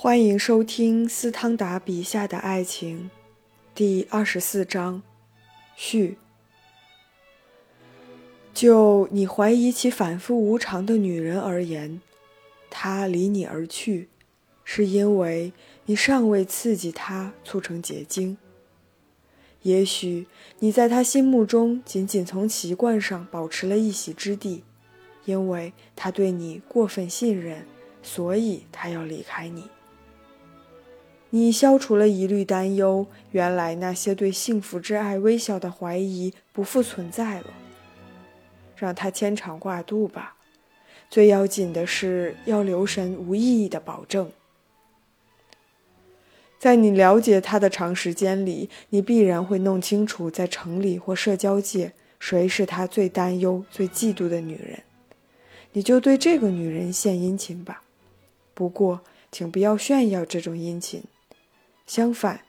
[0.00, 3.10] 欢迎收听斯汤达笔下的爱情，
[3.74, 5.02] 第二十四章
[5.74, 6.18] 序。
[8.54, 12.00] 就你怀疑其反复无常的女人而言，
[12.70, 14.08] 她离你而去，
[14.62, 15.52] 是因为
[15.86, 18.38] 你尚未刺激她促成结晶。
[19.62, 20.28] 也许
[20.60, 24.62] 你在她心目中仅仅从习惯上保持了一席之地，
[25.24, 27.66] 因为她对你过分信任，
[28.00, 29.64] 所以她要离开你。
[31.30, 37.46] 你消除了疑虑、担忧，原来那些对幸福之爱微小的怀疑不复存在了。
[38.76, 40.36] 让他牵肠挂肚吧，
[41.10, 44.30] 最要紧的是要留神无意义的保证。
[46.58, 54.82] 在你了解他的长时间里，你必然会弄清楚，在城里或社交界，谁是他最担忧、最嫉妒的女人。
[55.72, 57.82] 你就对这个女人献殷勤吧，
[58.54, 61.02] 不过请不要炫耀这种殷勤。
[61.88, 62.42] 相反，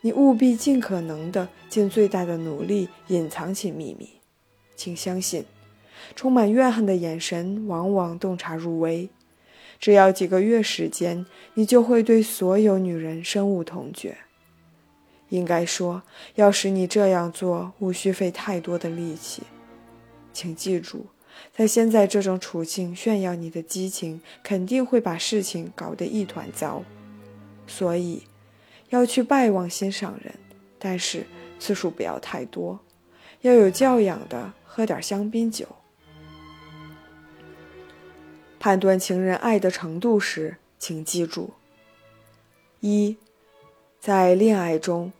[0.00, 4.08] 你务必尽可能的尽最大的努力隐藏起秘密。
[4.74, 5.44] 请相信，
[6.16, 9.10] 充满怨恨的眼神往往洞察入微。
[9.78, 14.16] 只要几个月时间，你就会对所有女人深恶痛绝。
[15.28, 16.02] 应该说，
[16.36, 19.42] 要使你这样做，无需费太多的力气。
[20.32, 21.04] 请记住，
[21.54, 26.82] 在现在这种处境炫耀你的激情，肯定会把事情搞得一团糟。
[27.66, 28.22] 所以。
[28.90, 30.34] 要去拜望心上人，
[30.78, 31.26] 但是
[31.58, 32.78] 次数不要太多，
[33.40, 35.66] 要有教养的喝点香槟酒。
[38.58, 41.54] 判断情人爱的程度时，请记住：
[42.80, 43.16] 一，
[43.98, 45.12] 在恋爱中，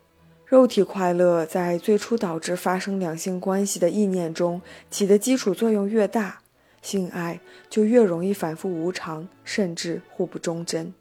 [0.45, 6.43] 肉体快乐在最初导致发生两性关系的意念中起的基础作用越大，
[6.83, 7.41] 性爱
[7.71, 10.93] 就越容易反复无常，甚至互不忠贞。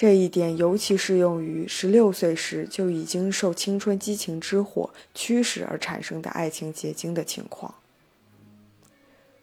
[0.00, 7.74] 这一点尤其适用于十六岁时就已经受青春激情之火驱使而产生的爱情结晶的情况。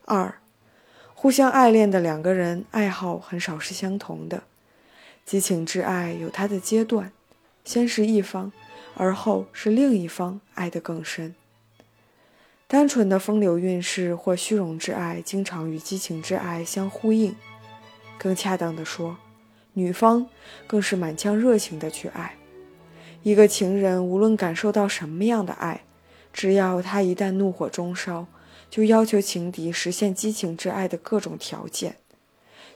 [0.06, 0.40] 二，
[1.14, 4.42] 互相爱恋的两个人爱好很少是相同的，
[5.24, 7.12] 激情之爱有它的阶段，
[7.64, 8.52] 先是一方，
[8.96, 11.36] 而后是另一方爱得更深。
[12.66, 17.36] 单纯的风流韵事或虚荣之爱经常与激情之爱相呼应，
[18.18, 19.18] 更恰当的说。
[19.78, 20.28] 女方
[20.66, 22.36] 更是满腔热情的去爱
[23.22, 25.84] 一个情人，无论感受到什么样的爱，
[26.34, 28.26] 只要他一旦怒火中烧，
[28.72, 31.98] 就要求情敌实现激情之爱的各种条件。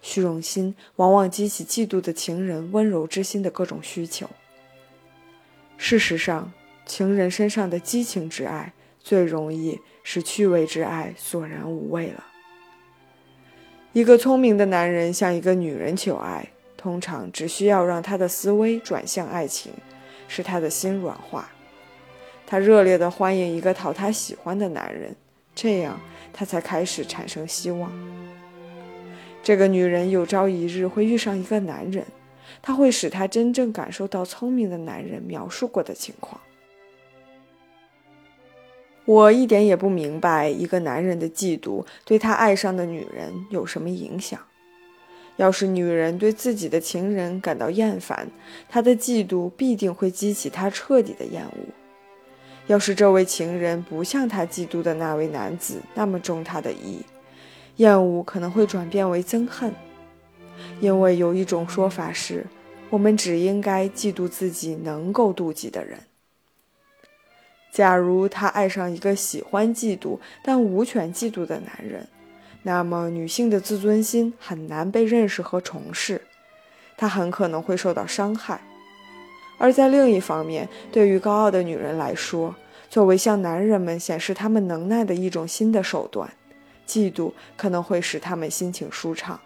[0.04, 4.30] 虚荣心往往激起嫉妒的情人温柔之心的各种需求。
[5.78, 6.54] 事实上，
[6.86, 12.26] 情人身上的激情之爱最容易使趣味之爱索然无味了。
[13.94, 16.52] 一个聪明的男人向一个女人求爱。
[16.82, 19.72] 通常只需要让他的思维转向爱情，
[20.28, 21.50] 使他的心软化。
[22.48, 25.16] 他热烈地欢迎一个讨他喜欢的男人，
[25.54, 26.00] 这样
[26.34, 27.92] 他才开始产生希望。
[29.44, 32.06] 这个女人有朝一日会遇上一个男人，
[32.62, 36.42] 他会使她真正感受到聪明的男人描述过的情况。
[39.06, 44.40] 我一点也不明白一个男人的嫉妒对他爱上的女人有什么影响。
[45.38, 48.30] 要是女人对自己的情人感到厌烦，
[48.70, 51.58] 她的嫉妒必定会激起她彻底的厌恶。
[52.68, 57.02] 要是这位情人不像她嫉妒的那位男子那么中她的意，
[57.78, 59.74] 厌恶可能会转变为憎恨。
[60.80, 62.46] 因为有一种说法是，
[62.90, 65.98] 我们只应该嫉妒自己能够妒忌的人。
[67.72, 72.08] 假如她爱上一个喜欢嫉妒但无权嫉妒的男人。
[72.64, 76.22] 那么，女性的自尊心很难被认识和重视，
[76.96, 78.62] 她很可能会受到伤害。
[79.58, 82.56] 而在另一方面，对于高傲的女人来说，
[82.90, 86.32] 作为向男人们显示他们能耐的一种新的手段，
[86.88, 89.40] 嫉妒可能会使他们心情舒畅。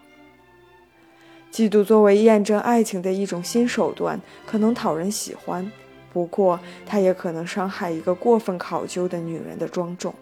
[1.52, 5.70] 嫉妒作为验证爱情的一种新手段，可能讨人喜欢，
[6.12, 10.14] 不过它也可能伤害一个过分考究的女人的庄重。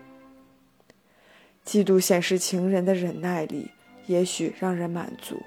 [1.67, 3.71] 嫉妒显示情人的忍耐力，
[4.07, 5.41] 也许让人满足。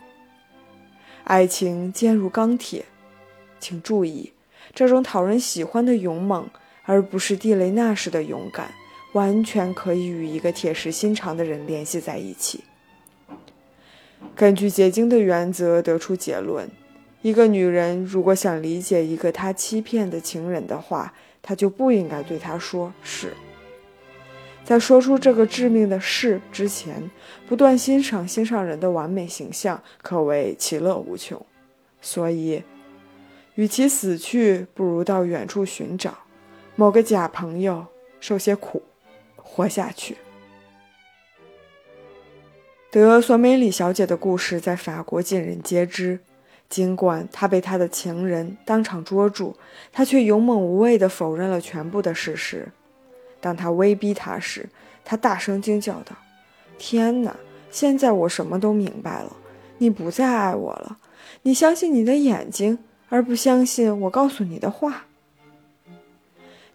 [1.23, 2.85] 爱情坚如钢铁，
[3.59, 4.33] 请注意，
[4.73, 6.49] 这种讨人喜欢的勇猛，
[6.83, 8.71] 而不是地雷纳式的勇敢，
[9.13, 12.63] 完全可以与一个铁石心肠的人联系在一起。
[14.35, 16.69] 根据结晶的原则得出结论：
[17.21, 23.33] 一个女人如果想理解一个她欺骗的情人的话，她就不应该对他说是。
[24.67, 27.09] 在说出这个致命的事之前，
[27.47, 31.41] 不断欣赏心上人的完美形象，可谓其乐无穷。
[32.01, 32.61] 所以，
[33.55, 36.17] 与其死去，不如到远处寻找
[36.75, 37.85] 某个假朋友，
[38.19, 38.83] 受些苦，
[39.37, 40.17] 活下去。
[42.91, 46.19] 德索梅里小姐的故事在法国尽人皆知。
[46.67, 49.55] 尽管她被她的情人当场捉住，
[49.93, 52.67] 她却勇猛无畏地否认了全部的事实。
[53.47, 54.67] 当他威逼他时，
[55.05, 56.13] 他大声惊叫道
[56.77, 57.33] ：“天哪！
[57.71, 59.31] 现在我什么都明白了，
[59.77, 60.97] 你不再爱我了。
[61.43, 62.77] 你相信你的眼睛，
[63.07, 65.05] 而不相信我告诉你的话。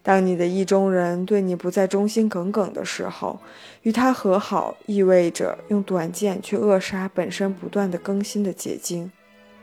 [0.03, 3.39] 当你的意中人对你不再忠心耿耿的时候，
[3.83, 9.13] 与他和好意味着用短剑去扼杀本身不断的更新的结晶。”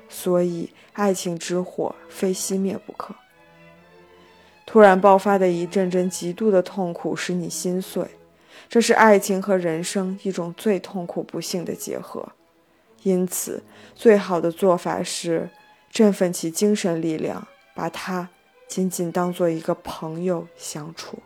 [0.08, 3.16] 所以，爱情之火非熄灭不可。
[4.72, 8.06] 突然爆发的一阵阵极度的痛苦使你心碎，
[8.70, 12.24] 这是爱情和人生一种最痛苦不幸的结合。
[13.02, 13.64] 因此，
[13.96, 15.50] 最好的做法是
[15.90, 18.30] 振奋起精神力量，把它
[18.68, 21.18] 仅仅当做一个朋友相处。